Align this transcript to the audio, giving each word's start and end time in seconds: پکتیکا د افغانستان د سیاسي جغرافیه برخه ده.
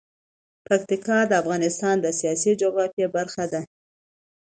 پکتیکا 0.67 1.19
د 1.27 1.31
افغانستان 1.41 1.95
د 2.01 2.07
سیاسي 2.19 2.51
جغرافیه 2.61 3.07
برخه 3.15 3.43
ده. 3.51 3.61